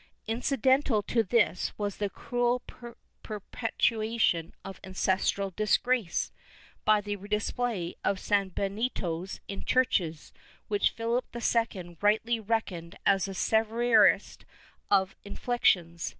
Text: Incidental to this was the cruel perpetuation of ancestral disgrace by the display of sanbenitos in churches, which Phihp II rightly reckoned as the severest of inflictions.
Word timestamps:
Incidental 0.25 1.03
to 1.03 1.21
this 1.21 1.77
was 1.77 1.97
the 1.97 2.09
cruel 2.09 2.63
perpetuation 3.21 4.51
of 4.65 4.79
ancestral 4.83 5.51
disgrace 5.51 6.31
by 6.83 6.99
the 6.99 7.15
display 7.17 7.93
of 8.03 8.17
sanbenitos 8.17 9.41
in 9.47 9.63
churches, 9.63 10.33
which 10.67 10.95
Phihp 10.95 11.75
II 11.85 11.97
rightly 12.01 12.39
reckoned 12.39 12.97
as 13.05 13.25
the 13.25 13.35
severest 13.35 14.43
of 14.89 15.15
inflictions. 15.23 16.09